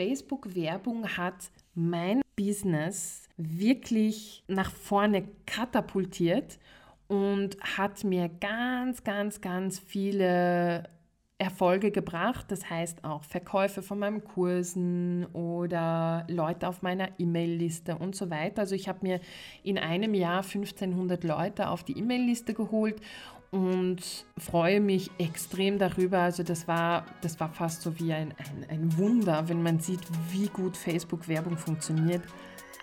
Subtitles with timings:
[0.00, 6.58] Facebook-Werbung hat mein Business wirklich nach vorne katapultiert
[7.06, 10.88] und hat mir ganz, ganz, ganz viele
[11.36, 12.46] Erfolge gebracht.
[12.48, 18.62] Das heißt auch Verkäufe von meinen Kursen oder Leute auf meiner E-Mail-Liste und so weiter.
[18.62, 19.20] Also ich habe mir
[19.62, 23.02] in einem Jahr 1500 Leute auf die E-Mail-Liste geholt
[23.50, 24.00] und
[24.38, 26.20] freue mich extrem darüber.
[26.20, 30.00] Also das war, das war fast so wie ein, ein, ein Wunder, wenn man sieht,
[30.30, 32.22] wie gut Facebook-Werbung funktioniert.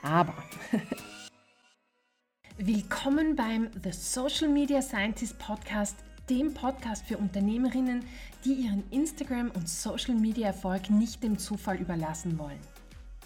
[0.03, 0.33] Aber
[2.57, 5.97] Willkommen beim The Social Media Scientist Podcast
[6.29, 8.03] dem Podcast für Unternehmerinnen,
[8.43, 12.59] die ihren Instagram- und Social-Media-Erfolg nicht dem Zufall überlassen wollen.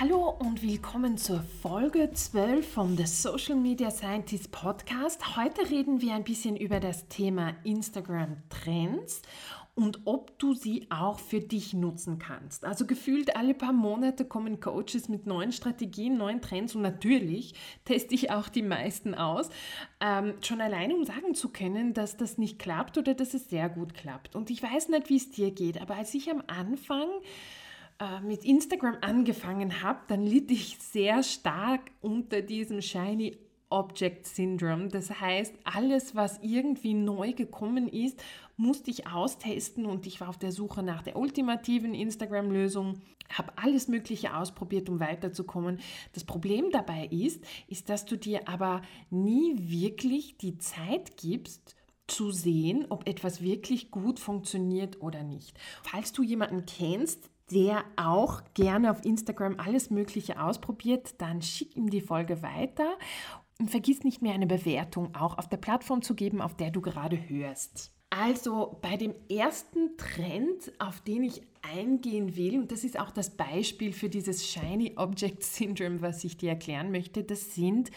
[0.00, 5.36] Hallo und willkommen zur Folge 12 vom The Social Media Scientist Podcast.
[5.36, 9.22] Heute reden wir ein bisschen über das Thema Instagram Trends
[9.74, 12.64] und ob du sie auch für dich nutzen kannst.
[12.64, 17.54] Also gefühlt alle paar Monate kommen Coaches mit neuen Strategien, neuen Trends und natürlich
[17.84, 19.50] teste ich auch die meisten aus.
[20.00, 23.68] Ähm, schon alleine, um sagen zu können, dass das nicht klappt oder dass es sehr
[23.68, 24.34] gut klappt.
[24.34, 27.08] Und ich weiß nicht, wie es dir geht, aber als ich am Anfang
[28.22, 33.38] mit Instagram angefangen habe, dann litt ich sehr stark unter diesem Shiny
[33.72, 34.88] Object Syndrome.
[34.88, 38.22] Das heißt, alles, was irgendwie neu gekommen ist,
[38.56, 43.88] musste ich austesten und ich war auf der Suche nach der ultimativen Instagram-Lösung, habe alles
[43.88, 45.80] Mögliche ausprobiert, um weiterzukommen.
[46.12, 51.74] Das Problem dabei ist, ist, dass du dir aber nie wirklich die Zeit gibst,
[52.08, 55.58] zu sehen, ob etwas wirklich gut funktioniert oder nicht.
[55.82, 61.90] Falls du jemanden kennst, der auch gerne auf Instagram alles Mögliche ausprobiert, dann schick ihm
[61.90, 62.96] die Folge weiter
[63.58, 66.80] und vergiss nicht mehr eine Bewertung auch auf der Plattform zu geben, auf der du
[66.80, 67.92] gerade hörst.
[68.10, 73.30] Also bei dem ersten Trend, auf den ich eingehen will, und das ist auch das
[73.30, 77.90] Beispiel für dieses Shiny Object Syndrome, was ich dir erklären möchte, das sind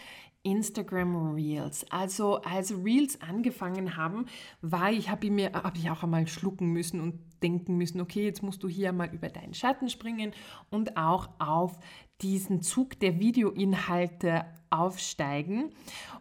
[0.46, 1.84] Instagram Reels.
[1.90, 4.26] Also als Reels angefangen haben,
[4.62, 8.24] war ich, habe ich mir, habe ich auch einmal schlucken müssen und denken müssen, okay,
[8.24, 10.30] jetzt musst du hier mal über deinen Schatten springen
[10.70, 11.76] und auch auf
[12.22, 15.72] diesen Zug der Videoinhalte aufsteigen.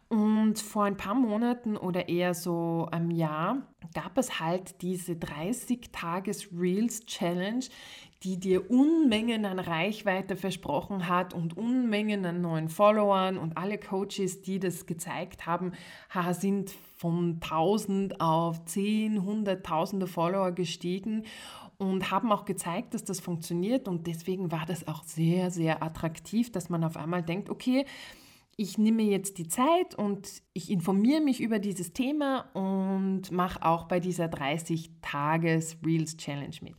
[0.10, 3.62] Und vor ein paar Monaten oder eher so einem Jahr
[3.94, 7.66] gab es halt diese 30-Tages-Reels-Challenge,
[8.26, 14.42] die dir Unmengen an Reichweite versprochen hat und Unmengen an neuen Followern und alle Coaches,
[14.42, 15.74] die das gezeigt haben,
[16.32, 21.24] sind von 1000 auf 10, 100, tausende Follower gestiegen
[21.78, 23.88] und haben auch gezeigt, dass das funktioniert.
[23.88, 27.86] Und deswegen war das auch sehr, sehr attraktiv, dass man auf einmal denkt, okay,
[28.58, 33.84] ich nehme jetzt die Zeit und ich informiere mich über dieses Thema und mache auch
[33.86, 36.76] bei dieser 30-Tages-Reels-Challenge mit.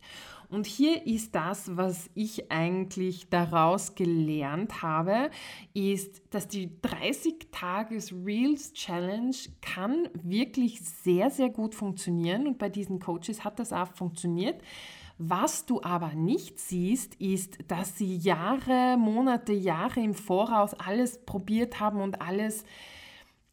[0.49, 5.29] Und hier ist das, was ich eigentlich daraus gelernt habe,
[5.73, 13.59] ist, dass die 30-Tages-Reels-Challenge kann wirklich sehr, sehr gut funktionieren und bei diesen Coaches hat
[13.59, 14.61] das auch funktioniert.
[15.19, 21.79] Was du aber nicht siehst, ist, dass sie Jahre, Monate, Jahre im Voraus alles probiert
[21.79, 22.63] haben und alles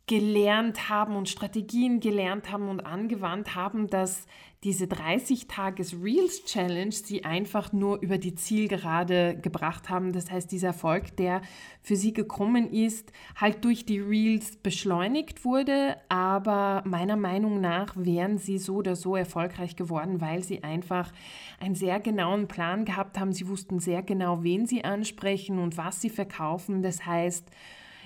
[0.06, 4.26] gelernt haben und Strategien gelernt haben und angewandt haben, dass
[4.62, 10.12] diese 30-Tages-Reels-Challenge sie einfach nur über die Zielgerade gebracht haben.
[10.12, 11.42] Das heißt, dieser Erfolg, der
[11.82, 18.38] für sie gekommen ist, halt durch die Reels beschleunigt wurde, aber meiner Meinung nach wären
[18.38, 21.12] sie so oder so erfolgreich geworden, weil sie einfach
[21.60, 23.32] einen sehr genauen Plan gehabt haben.
[23.32, 26.82] Sie wussten sehr genau, wen sie ansprechen und was sie verkaufen.
[26.82, 27.50] Das heißt,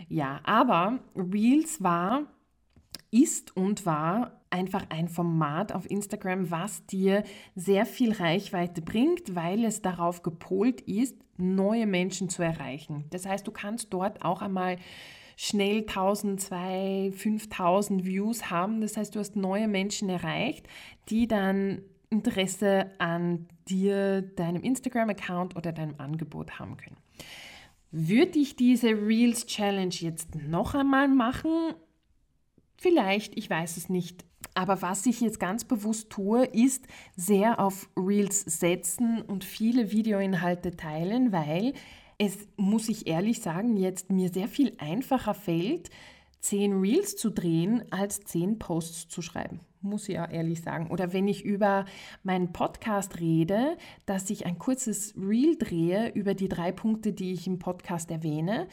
[0.08, 2.22] ja, aber Reels war,
[3.10, 7.24] ist und war einfach ein Format auf Instagram, was dir
[7.54, 13.04] sehr viel Reichweite bringt, weil es darauf gepolt ist, neue Menschen zu erreichen.
[13.10, 14.76] Das heißt, du kannst dort auch einmal
[15.36, 18.80] schnell 1000, 2000, 5000 Views haben.
[18.80, 20.66] Das heißt, du hast neue Menschen erreicht,
[21.08, 26.96] die dann Interesse an dir, deinem Instagram-Account oder deinem Angebot haben können.
[27.90, 31.74] Würde ich diese Reels Challenge jetzt noch einmal machen?
[32.76, 34.24] Vielleicht, ich weiß es nicht.
[34.54, 36.86] Aber was ich jetzt ganz bewusst tue, ist
[37.16, 41.72] sehr auf Reels setzen und viele Videoinhalte teilen, weil
[42.18, 45.90] es, muss ich ehrlich sagen, jetzt mir sehr viel einfacher fällt,
[46.40, 49.60] zehn Reels zu drehen, als zehn Posts zu schreiben.
[49.80, 50.90] Muss ich ja ehrlich sagen.
[50.90, 51.84] Oder wenn ich über
[52.22, 53.76] meinen Podcast rede,
[54.06, 58.66] dass ich ein kurzes Reel drehe über die drei Punkte, die ich im Podcast erwähne,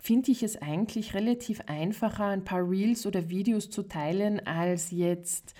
[0.00, 5.54] finde ich es eigentlich relativ einfacher, ein paar Reels oder Videos zu teilen, als jetzt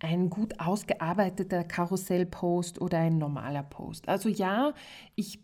[0.00, 4.08] ein gut ausgearbeiteter Karussellpost oder ein normaler Post.
[4.08, 4.74] Also ja,
[5.14, 5.38] ich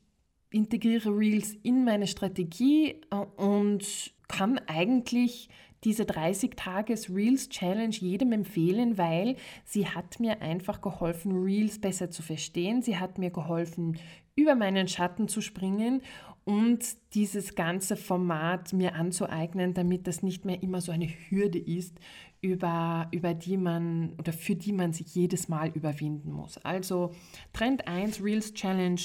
[0.50, 5.48] integriere Reels in meine Strategie äh, und kann eigentlich
[5.84, 12.10] diese 30 Tages Reels Challenge jedem empfehlen, weil sie hat mir einfach geholfen, Reels besser
[12.10, 12.82] zu verstehen.
[12.82, 13.98] Sie hat mir geholfen,
[14.36, 16.02] über meinen Schatten zu springen
[16.44, 16.84] und
[17.14, 21.98] dieses ganze Format mir anzueignen, damit das nicht mehr immer so eine Hürde ist,
[22.40, 26.58] über, über die man oder für die man sich jedes Mal überwinden muss.
[26.58, 27.12] Also
[27.52, 29.00] Trend 1 Reels Challenge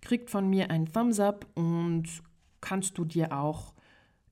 [0.00, 2.04] kriegt von mir ein Thumbs up und
[2.60, 3.72] kannst du dir auch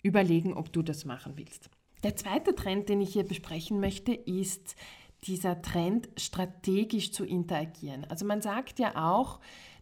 [0.03, 1.71] überlegen, ob du das machen willst.
[2.03, 4.77] Der zweite Trend, den ich hier besprechen möchte, ist
[5.25, 8.05] dieser Trend, strategisch zu interagieren.
[8.09, 9.41] Also man sagt ja auch,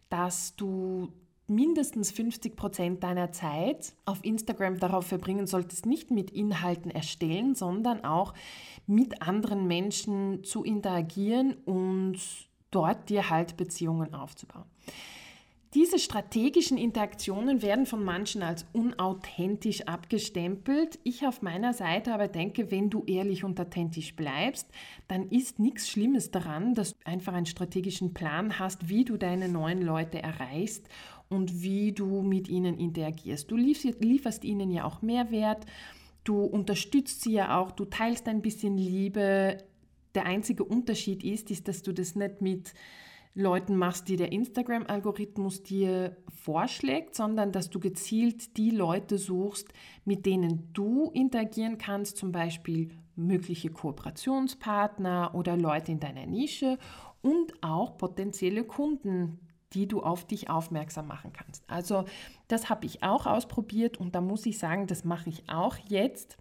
[0.09, 1.13] dass du
[1.47, 8.05] mindestens 50 Prozent deiner Zeit auf Instagram darauf verbringen solltest, nicht mit Inhalten erstellen, sondern
[8.05, 8.35] auch
[8.87, 12.19] mit anderen Menschen zu interagieren und
[12.71, 14.67] dort dir halt Beziehungen aufzubauen.
[15.75, 20.99] Diese strategischen Interaktionen werden von manchen als unauthentisch abgestempelt.
[21.05, 24.67] Ich auf meiner Seite aber denke, wenn du ehrlich und authentisch bleibst,
[25.09, 29.51] dann ist nichts Schlimmes daran, dass du einfach einen strategischen Plan hast, wie du deine
[29.51, 30.89] neuen Leute erreichst
[31.29, 33.51] und wie du mit ihnen interagierst.
[33.51, 35.67] Du lieferst ihnen ja auch Mehrwert,
[36.25, 39.59] du unterstützt sie ja auch, du teilst ein bisschen Liebe.
[40.15, 42.73] Der einzige Unterschied ist, ist, dass du das nicht mit
[43.35, 49.69] Leuten machst, die der Instagram-Algorithmus dir vorschlägt, sondern dass du gezielt die Leute suchst,
[50.05, 56.79] mit denen du interagieren kannst, zum Beispiel mögliche Kooperationspartner oder Leute in deiner Nische
[57.21, 59.41] und auch potenzielle Kunden,
[59.73, 61.63] die du auf dich aufmerksam machen kannst.
[61.69, 62.05] Also
[62.47, 66.39] das habe ich auch ausprobiert und da muss ich sagen, das mache ich auch jetzt.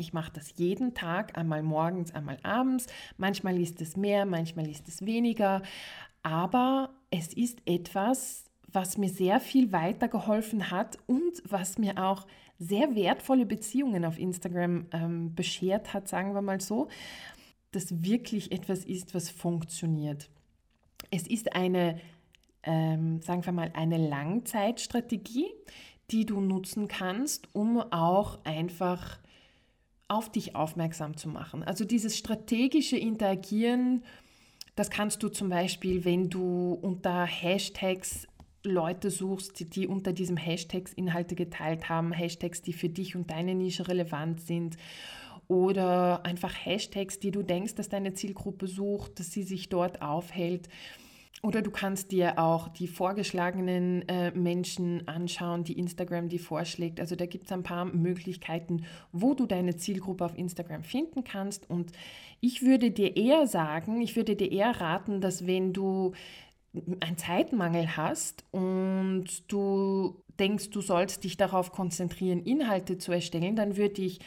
[0.00, 2.86] Ich mache das jeden Tag, einmal morgens, einmal abends.
[3.16, 5.62] Manchmal ist es mehr, manchmal ist es weniger.
[6.22, 12.26] Aber es ist etwas, was mir sehr viel weitergeholfen hat und was mir auch
[12.58, 16.88] sehr wertvolle Beziehungen auf Instagram ähm, beschert hat, sagen wir mal so,
[17.72, 20.28] dass wirklich etwas ist, was funktioniert.
[21.10, 21.98] Es ist eine,
[22.62, 25.46] ähm, sagen wir mal, eine Langzeitstrategie,
[26.10, 29.18] die du nutzen kannst, um auch einfach
[30.10, 31.62] auf dich aufmerksam zu machen.
[31.62, 34.02] Also dieses strategische Interagieren,
[34.74, 38.26] das kannst du zum Beispiel, wenn du unter Hashtags
[38.64, 43.54] Leute suchst, die, unter diesem Hashtags Inhalte geteilt haben, Hashtags, die für dich und deine
[43.54, 44.76] Nische relevant sind
[45.48, 50.68] oder einfach Hashtags, die du denkst, dass deine Zielgruppe sucht, dass sie sich dort aufhält.
[51.42, 57.00] Oder du kannst dir auch die vorgeschlagenen äh, Menschen anschauen, die Instagram dir vorschlägt.
[57.00, 61.68] Also da gibt es ein paar Möglichkeiten, wo du deine Zielgruppe auf Instagram finden kannst.
[61.70, 61.92] Und
[62.40, 66.12] ich würde dir eher sagen, ich würde dir eher raten, dass wenn du
[67.00, 73.76] einen Zeitmangel hast und du denkst, du sollst dich darauf konzentrieren, Inhalte zu erstellen, dann
[73.76, 74.20] würde ich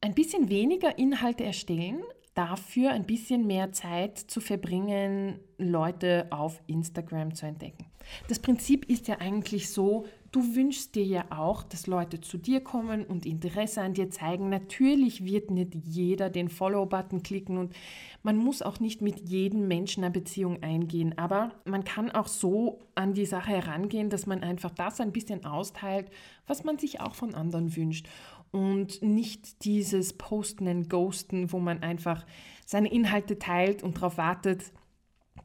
[0.00, 2.02] ein bisschen weniger Inhalte erstellen,
[2.38, 7.86] dafür ein bisschen mehr Zeit zu verbringen, Leute auf Instagram zu entdecken.
[8.28, 12.60] Das Prinzip ist ja eigentlich so, du wünschst dir ja auch, dass Leute zu dir
[12.60, 14.50] kommen und Interesse an dir zeigen.
[14.50, 17.74] Natürlich wird nicht jeder den Follow-Button klicken und
[18.22, 22.78] man muss auch nicht mit jedem Menschen eine Beziehung eingehen, aber man kann auch so
[22.94, 26.08] an die Sache herangehen, dass man einfach das ein bisschen austeilt,
[26.46, 28.06] was man sich auch von anderen wünscht
[28.50, 32.24] und nicht dieses Posten und Ghosten, wo man einfach
[32.64, 34.72] seine Inhalte teilt und darauf wartet,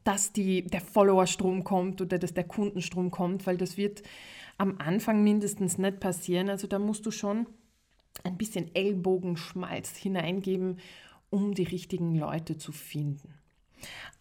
[0.04, 4.02] dass die, der Followerstrom kommt oder dass der Kundenstrom kommt, weil das wird
[4.58, 6.48] am Anfang mindestens nicht passieren.
[6.48, 7.46] Also da musst du schon
[8.22, 10.78] ein bisschen Ellbogenschmalz hineingeben,
[11.30, 13.34] um die richtigen Leute zu finden.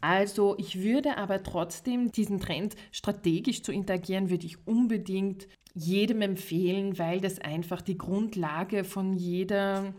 [0.01, 6.97] Also ich würde aber trotzdem diesen Trend strategisch zu interagieren, würde ich unbedingt jedem empfehlen,
[6.97, 9.93] weil das einfach die Grundlage von jeder,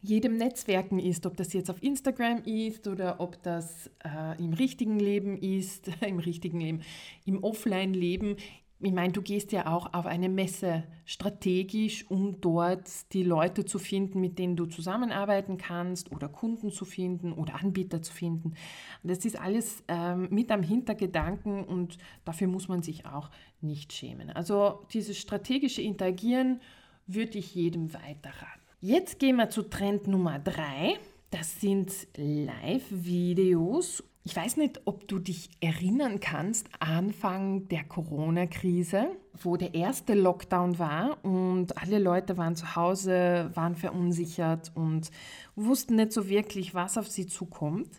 [0.00, 4.98] jedem Netzwerken ist, ob das jetzt auf Instagram ist oder ob das äh, im richtigen
[4.98, 6.82] Leben ist, im richtigen Leben,
[7.24, 8.36] im Offline-Leben
[8.82, 13.78] ich meine, du gehst ja auch auf eine Messe strategisch, um dort die Leute zu
[13.78, 18.54] finden, mit denen du zusammenarbeiten kannst oder Kunden zu finden oder Anbieter zu finden.
[19.02, 24.30] Das ist alles ähm, mit am Hintergedanken und dafür muss man sich auch nicht schämen.
[24.30, 26.60] Also dieses strategische Interagieren
[27.06, 28.62] würde ich jedem weiterraten.
[28.80, 30.98] Jetzt gehen wir zu Trend Nummer 3.
[31.30, 34.02] Das sind Live-Videos.
[34.24, 39.08] Ich weiß nicht, ob du dich erinnern kannst, Anfang der Corona-Krise,
[39.42, 45.10] wo der erste Lockdown war und alle Leute waren zu Hause, waren verunsichert und
[45.56, 47.90] wussten nicht so wirklich, was auf sie zukommt.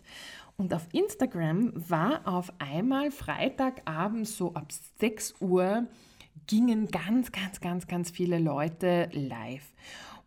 [0.56, 5.86] Und auf Instagram war auf einmal Freitagabend so ab 6 Uhr
[6.46, 9.74] gingen ganz, ganz, ganz, ganz viele Leute live.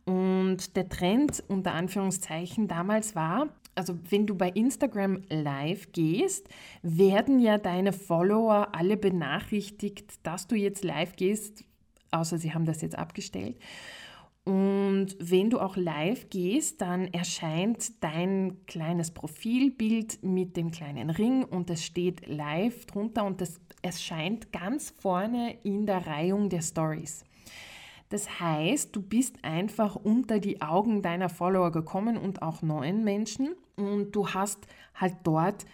[0.06, 6.50] Und der Trend unter Anführungszeichen damals war, also wenn du bei Instagram live gehst,
[6.82, 11.64] werden ja deine Follower alle benachrichtigt, dass du jetzt live gehst,
[12.12, 13.58] außer sie haben das jetzt abgestellt.
[14.48, 21.44] Und wenn du auch live gehst, dann erscheint dein kleines Profilbild mit dem kleinen Ring
[21.44, 27.26] und es steht live drunter und das erscheint ganz vorne in der Reihung der Stories.
[28.10, 33.50] Das heißt, du bist einfach unter die Augen deiner Follower gekommen und auch neuen Menschen
[33.76, 35.66] und du hast halt dort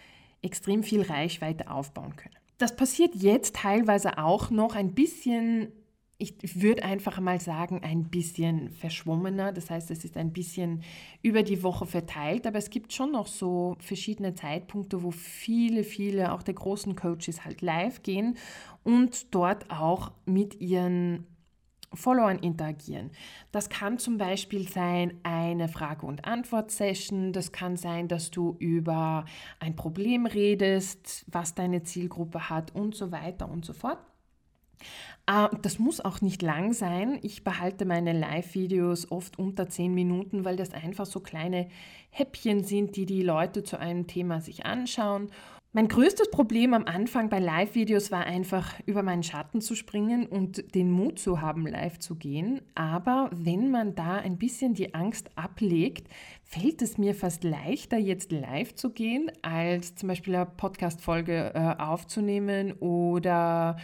[0.42, 2.34] extrem viel Reichweite aufbauen können.
[2.58, 5.72] Das passiert jetzt teilweise auch noch ein bisschen,
[6.18, 9.52] ich würde einfach mal sagen, ein bisschen verschwommener.
[9.52, 10.82] Das heißt, es ist ein bisschen
[11.22, 16.32] über die Woche verteilt, aber es gibt schon noch so verschiedene Zeitpunkte, wo viele, viele
[16.32, 18.36] auch der großen Coaches halt live gehen
[18.84, 21.26] und dort auch mit ihren
[21.96, 23.10] Followern interagieren.
[23.52, 27.32] Das kann zum Beispiel sein eine Frage- und Antwort-Session.
[27.32, 29.24] Das kann sein, dass du über
[29.60, 33.98] ein Problem redest, was deine Zielgruppe hat und so weiter und so fort.
[35.26, 37.18] Ah, das muss auch nicht lang sein.
[37.22, 41.68] Ich behalte meine Live-Videos oft unter 10 Minuten, weil das einfach so kleine
[42.10, 45.30] Häppchen sind, die die Leute zu einem Thema sich anschauen
[45.74, 50.72] mein größtes Problem am Anfang bei Live-Videos war einfach, über meinen Schatten zu springen und
[50.76, 52.62] den Mut zu haben, live zu gehen.
[52.76, 56.06] Aber wenn man da ein bisschen die Angst ablegt,
[56.44, 61.82] fällt es mir fast leichter, jetzt live zu gehen, als zum Beispiel eine Podcast-Folge äh,
[61.82, 63.76] aufzunehmen oder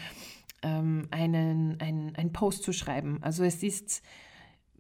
[0.63, 3.19] ähm, einen, einen, einen Post zu schreiben.
[3.21, 4.01] Also es ist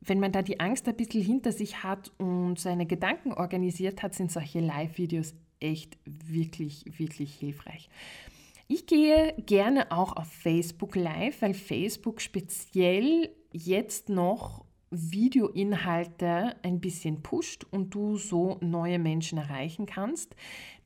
[0.02, 4.14] wenn man da die Angst ein bisschen hinter sich hat und seine Gedanken organisiert hat,
[4.14, 7.88] sind solche Live-Videos echt wirklich, wirklich hilfreich.
[8.68, 17.22] Ich gehe gerne auch auf Facebook Live, weil Facebook speziell jetzt noch Videoinhalte ein bisschen
[17.22, 20.34] pusht und du so neue Menschen erreichen kannst.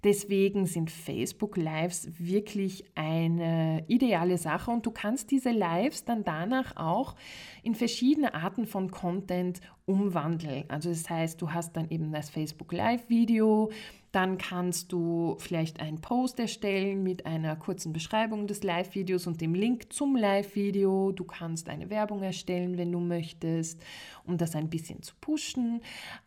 [0.05, 6.77] Deswegen sind Facebook Lives wirklich eine ideale Sache und du kannst diese Lives dann danach
[6.77, 7.17] auch
[7.63, 10.65] in verschiedene Arten von Content umwandeln.
[10.69, 13.71] Also das heißt, du hast dann eben das Facebook Live Video,
[14.15, 19.55] dann kannst du vielleicht einen Post erstellen mit einer kurzen Beschreibung des Live-Videos und dem
[19.55, 21.11] Link zum Live-Video.
[21.11, 23.83] Du kannst eine Werbung erstellen, wenn du möchtest,
[24.25, 25.81] um das ein bisschen zu pushen.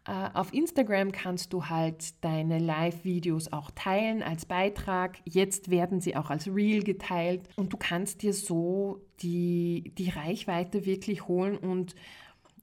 [0.05, 5.19] Äh, auf Instagram kannst du halt deine Live-Videos auch teilen als Beitrag.
[5.23, 10.85] Jetzt werden sie auch als Reel geteilt und du kannst dir so die, die Reichweite
[10.85, 11.95] wirklich holen und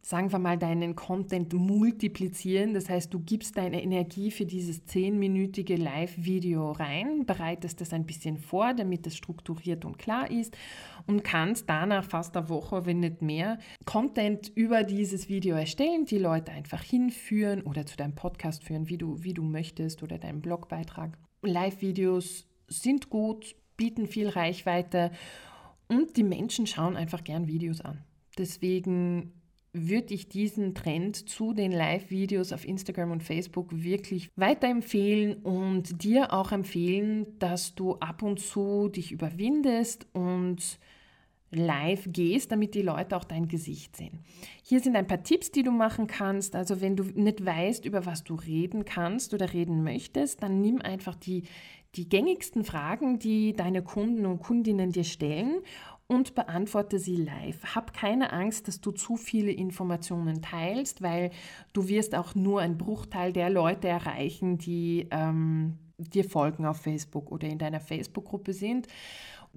[0.04, 2.74] sagen wir mal, deinen Content multiplizieren.
[2.74, 8.36] Das heißt, du gibst deine Energie für dieses zehnminütige Live-Video rein, bereitest das ein bisschen
[8.36, 10.58] vor, damit es strukturiert und klar ist
[11.06, 16.18] und kannst danach fast eine Woche, wenn nicht mehr, Content über dieses Video erstellen, die
[16.18, 20.42] Leute einfach hinführen oder zu deinem Podcast führen, wie du, wie du möchtest oder deinem
[20.42, 21.16] Blogbeitrag.
[21.40, 25.12] Live-Videos sind gut, bieten viel Reichweite
[25.88, 28.04] und die Menschen schauen einfach gern Videos an.
[28.36, 29.32] Deswegen
[29.74, 36.32] würde ich diesen Trend zu den Live-Videos auf Instagram und Facebook wirklich weiterempfehlen und dir
[36.32, 40.78] auch empfehlen, dass du ab und zu dich überwindest und
[41.50, 44.20] live gehst, damit die Leute auch dein Gesicht sehen.
[44.62, 46.54] Hier sind ein paar Tipps, die du machen kannst.
[46.54, 50.80] Also wenn du nicht weißt, über was du reden kannst oder reden möchtest, dann nimm
[50.80, 51.44] einfach die,
[51.94, 55.56] die gängigsten Fragen, die deine Kunden und Kundinnen dir stellen
[56.06, 57.74] und beantworte sie live.
[57.74, 61.30] Hab keine Angst, dass du zu viele Informationen teilst, weil
[61.72, 67.32] du wirst auch nur einen Bruchteil der Leute erreichen, die ähm, dir folgen auf Facebook
[67.32, 68.88] oder in deiner Facebook-Gruppe sind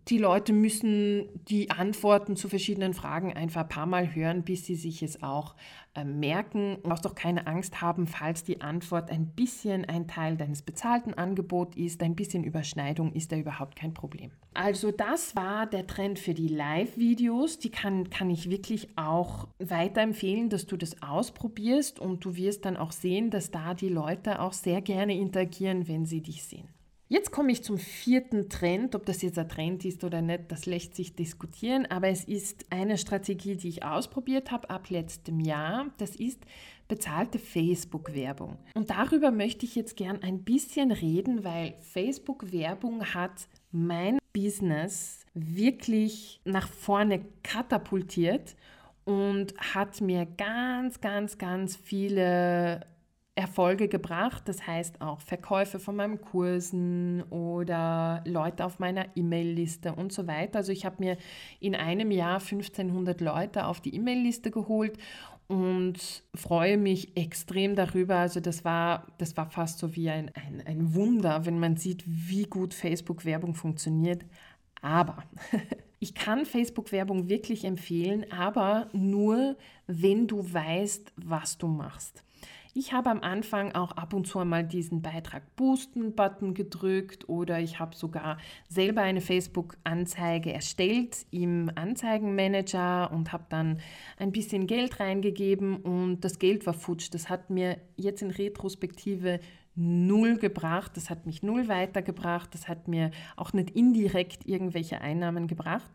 [0.08, 4.75] die Leute müssen die Antworten zu verschiedenen Fragen einfach ein paar Mal hören, bis sie
[4.75, 5.56] sich es auch
[6.06, 6.77] merken.
[6.84, 11.13] Du brauchst doch keine Angst haben, falls die Antwort ein bisschen ein Teil deines bezahlten
[11.13, 14.32] Angebots ist, ein bisschen Überschneidung ist da überhaupt kein Problem.
[14.54, 17.60] Also das war der Trend für die Live-Videos.
[17.60, 22.77] Die kann, kann ich wirklich auch weiterempfehlen, dass du das ausprobierst und du wirst dann
[22.77, 26.68] auch sehen, dass da die Leute auch sehr gerne interagieren, wenn sie dich sehen.
[27.10, 28.94] Jetzt komme ich zum vierten Trend.
[28.94, 31.86] Ob das jetzt ein Trend ist oder nicht, das lässt sich diskutieren.
[31.86, 35.88] Aber es ist eine Strategie, die ich ausprobiert habe ab letztem Jahr.
[35.98, 36.42] Das ist
[36.88, 38.58] bezahlte Facebook-Werbung.
[38.74, 46.42] Und darüber möchte ich jetzt gern ein bisschen reden, weil Facebook-Werbung hat mein Business wirklich
[46.46, 48.56] nach vorne katapultiert
[49.06, 52.86] und hat mir ganz, ganz, ganz viele
[53.38, 54.44] Erfolge gebracht.
[54.46, 60.58] Das heißt auch Verkäufe von meinen Kursen oder Leute auf meiner E-Mail-Liste und so weiter.
[60.58, 61.17] Also ich habe mir
[61.60, 64.98] in einem Jahr 1500 Leute auf die E-Mail-Liste geholt
[65.48, 68.15] und freue mich extrem darüber.
[68.15, 72.03] Also das war, das war fast so wie ein, ein, ein Wunder, wenn man sieht,
[72.08, 74.25] wie gut Facebook-Werbung funktioniert.
[74.82, 75.24] Aber
[76.00, 82.24] ich kann Facebook-Werbung wirklich empfehlen, aber nur, wenn du weißt, was du machst.
[82.80, 87.80] Ich habe am Anfang auch ab und zu einmal diesen Beitrag Boosten-Button gedrückt oder ich
[87.80, 88.38] habe sogar
[88.70, 93.80] selber eine Facebook-Anzeige erstellt im Anzeigenmanager und habe dann
[94.20, 97.10] ein bisschen Geld reingegeben und das Geld war futsch.
[97.12, 99.40] Das hat mir jetzt in Retrospektive
[99.74, 105.48] null gebracht, das hat mich null weitergebracht, das hat mir auch nicht indirekt irgendwelche Einnahmen
[105.48, 105.90] gebracht.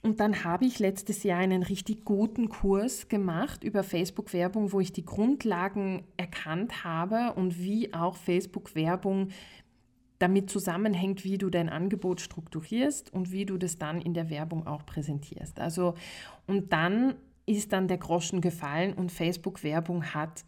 [0.00, 4.92] Und dann habe ich letztes Jahr einen richtig guten Kurs gemacht über Facebook-Werbung, wo ich
[4.92, 9.30] die Grundlagen erkannt habe und wie auch Facebook-Werbung
[10.18, 14.66] damit zusammenhängt, wie du dein Angebot strukturierst und wie du das dann in der Werbung
[14.66, 15.58] auch präsentierst.
[15.60, 15.94] Also,
[16.46, 17.14] und dann
[17.46, 20.44] ist dann der Groschen gefallen und Facebook-Werbung hat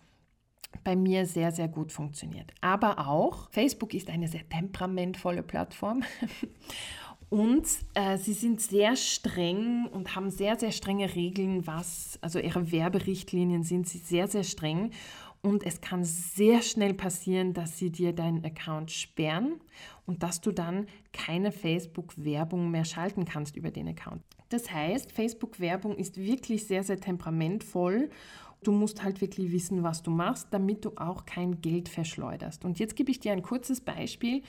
[0.85, 2.53] bei mir sehr, sehr gut funktioniert.
[2.61, 6.03] Aber auch, Facebook ist eine sehr temperamentvolle Plattform
[7.31, 12.73] Und äh, sie sind sehr streng und haben sehr, sehr strenge Regeln, was, also ihre
[12.73, 14.91] Werberichtlinien sind sie sehr, sehr streng.
[15.41, 19.61] Und es kann sehr schnell passieren, dass sie dir deinen Account sperren
[20.07, 24.23] und dass du dann keine Facebook-Werbung mehr schalten kannst über den Account.
[24.51, 28.11] Das heißt, Facebook-Werbung ist wirklich sehr, sehr temperamentvoll.
[28.63, 32.65] Du musst halt wirklich wissen, was du machst, damit du auch kein Geld verschleuderst.
[32.65, 34.43] Und jetzt gebe ich dir ein kurzes Beispiel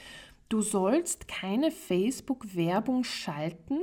[0.51, 3.79] Du sollst keine Facebook-Werbung schalten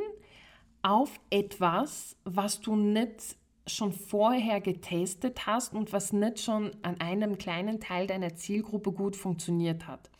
[0.82, 7.38] auf etwas, was du nicht schon vorher getestet hast und was nicht schon an einem
[7.38, 10.10] kleinen Teil deiner Zielgruppe gut funktioniert hat.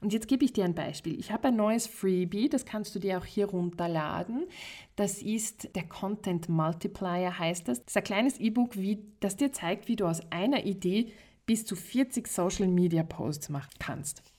[0.00, 1.16] Und jetzt gebe ich dir ein Beispiel.
[1.16, 4.46] Ich habe ein neues Freebie, das kannst du dir auch hier runterladen.
[4.96, 7.84] Das ist der Content Multiplier, heißt das.
[7.84, 8.72] Das ist ein kleines E-Book,
[9.20, 11.12] das dir zeigt, wie du aus einer Idee
[11.46, 14.33] bis zu 40 Social Media Posts machen kannst.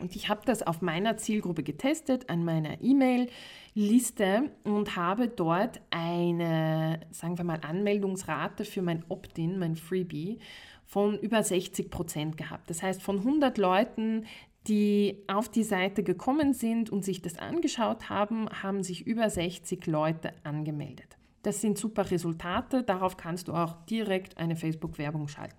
[0.00, 7.00] Und ich habe das auf meiner Zielgruppe getestet, an meiner E-Mail-Liste und habe dort eine,
[7.12, 10.40] sagen wir mal, Anmeldungsrate für mein Opt-in, mein Freebie,
[10.84, 12.70] von über 60 Prozent gehabt.
[12.70, 14.26] Das heißt, von 100 Leuten,
[14.66, 19.86] die auf die Seite gekommen sind und sich das angeschaut haben, haben sich über 60
[19.86, 21.16] Leute angemeldet.
[21.42, 25.56] Das sind super Resultate, darauf kannst du auch direkt eine Facebook-Werbung schalten.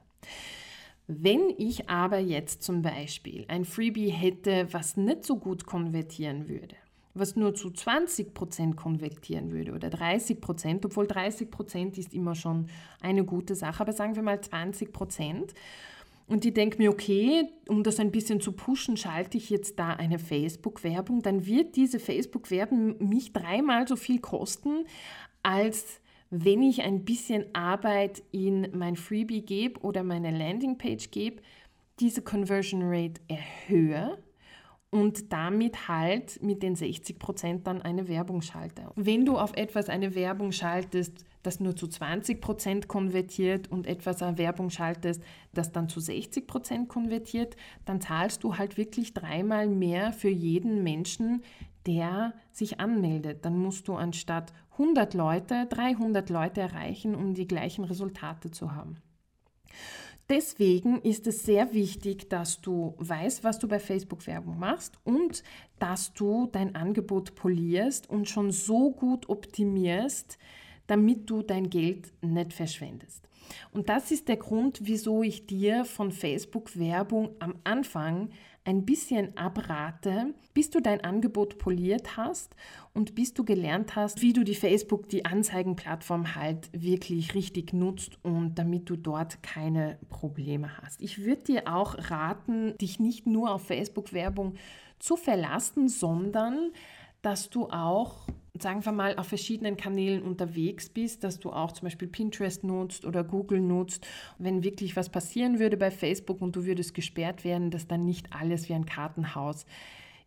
[1.07, 6.75] Wenn ich aber jetzt zum Beispiel ein Freebie hätte, was nicht so gut konvertieren würde,
[7.13, 12.67] was nur zu 20% konvertieren würde oder 30%, obwohl 30% ist immer schon
[13.01, 15.53] eine gute Sache, aber sagen wir mal 20%.
[16.27, 19.89] Und ich denke mir, okay, um das ein bisschen zu pushen, schalte ich jetzt da
[19.91, 24.85] eine Facebook-Werbung, dann wird diese Facebook-Werbung mich dreimal so viel kosten
[25.43, 26.01] als
[26.43, 31.41] wenn ich ein bisschen Arbeit in mein Freebie gebe oder meine Landingpage gebe,
[31.99, 34.17] diese Conversion Rate erhöhe
[34.89, 38.89] und damit halt mit den 60 Prozent dann eine Werbung schalte.
[38.95, 44.21] Wenn du auf etwas eine Werbung schaltest, das nur zu 20 Prozent konvertiert und etwas
[44.21, 45.21] eine Werbung schaltest,
[45.53, 50.83] das dann zu 60 Prozent konvertiert, dann zahlst du halt wirklich dreimal mehr für jeden
[50.83, 51.43] Menschen,
[51.85, 53.45] der sich anmeldet.
[53.45, 58.97] Dann musst du anstatt 100 Leute 300 Leute erreichen, um die gleichen Resultate zu haben.
[60.27, 65.43] Deswegen ist es sehr wichtig, dass du weißt, was du bei Facebook Werbung machst und
[65.77, 70.39] dass du dein Angebot polierst und schon so gut optimierst,
[70.87, 73.29] damit du dein Geld nicht verschwendest.
[73.71, 78.29] Und das ist der Grund, wieso ich dir von Facebook Werbung am Anfang
[78.65, 82.55] ein bisschen abrate, bis du dein Angebot poliert hast
[82.93, 88.17] und bis du gelernt hast, wie du die Facebook, die Anzeigenplattform halt wirklich richtig nutzt
[88.23, 90.99] und damit du dort keine Probleme hast.
[91.01, 94.55] Ich würde dir auch raten, dich nicht nur auf Facebook-Werbung
[94.97, 96.71] zu verlassen, sondern
[97.25, 101.87] dass du auch sagen wir mal, auf verschiedenen Kanälen unterwegs bist, dass du auch zum
[101.87, 104.07] Beispiel Pinterest nutzt oder Google nutzt.
[104.37, 108.33] Wenn wirklich was passieren würde bei Facebook und du würdest gesperrt werden, dass dann nicht
[108.33, 109.65] alles wie ein Kartenhaus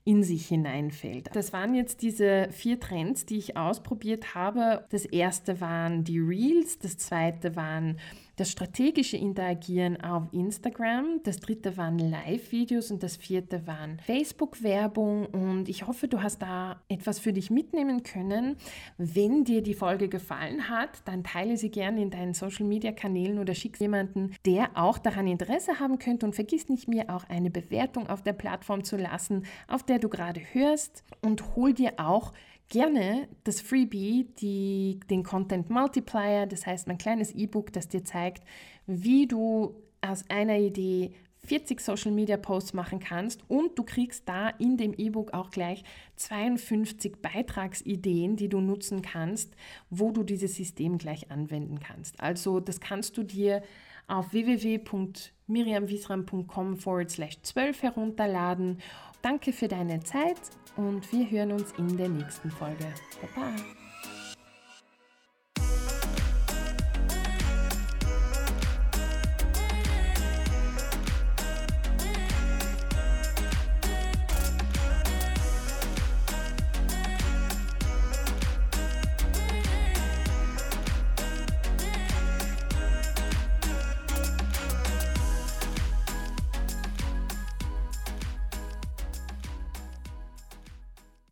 [0.04, 1.30] in sich hineinfällt.
[1.34, 4.84] Das waren jetzt diese vier Trends, die ich ausprobiert habe.
[4.90, 7.98] Das erste waren die Reels, das zweite waren
[8.38, 15.27] das strategische Interagieren auf Instagram, das dritte waren Live-Videos und das vierte waren Facebook-Werbung.
[15.27, 18.57] Und ich hoffe, du hast da etwas für dich mitnehmen können.
[18.96, 23.81] Wenn dir die Folge gefallen hat, dann teile sie gerne in deinen Social-Media-Kanälen oder schick
[23.81, 26.24] jemanden, der auch daran Interesse haben könnte.
[26.24, 30.09] Und vergiss nicht mir auch eine Bewertung auf der Plattform zu lassen, auf der du
[30.09, 31.03] gerade hörst.
[31.22, 32.33] Und hol dir auch
[32.68, 38.44] gerne das Freebie, die, den Content Multiplier, das heißt mein kleines E-Book, das dir zeigt,
[38.87, 41.12] wie du aus einer Idee
[41.46, 45.83] 40 Social Media Posts machen kannst und du kriegst da in dem E-Book auch gleich
[46.16, 49.54] 52 Beitragsideen, die du nutzen kannst,
[49.88, 52.20] wo du dieses System gleich anwenden kannst.
[52.20, 53.62] Also das kannst du dir
[54.09, 58.78] auf www.miriamwiesram.com forward slash 12 herunterladen.
[59.22, 60.40] Danke für deine Zeit
[60.76, 62.87] und wir hören uns in der nächsten Folge.
[63.35, 63.52] Baba!